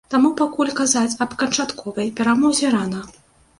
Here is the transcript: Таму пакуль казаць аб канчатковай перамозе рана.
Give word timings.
Таму 0.11 0.29
пакуль 0.39 0.71
казаць 0.79 1.19
аб 1.27 1.35
канчатковай 1.43 2.11
перамозе 2.19 2.75
рана. 2.79 3.07